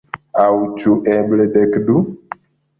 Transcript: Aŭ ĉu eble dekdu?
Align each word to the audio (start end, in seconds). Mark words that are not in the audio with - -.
Aŭ 0.43 0.47
ĉu 0.79 0.95
eble 1.17 1.47
dekdu? 1.61 2.03